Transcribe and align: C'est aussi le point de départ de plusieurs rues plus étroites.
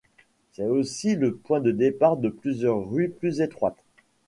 C'est 0.53 0.65
aussi 0.65 1.15
le 1.15 1.35
point 1.35 1.59
de 1.59 1.69
départ 1.71 2.17
de 2.17 2.27
plusieurs 2.29 2.89
rues 2.89 3.09
plus 3.11 3.39
étroites. 3.39 3.83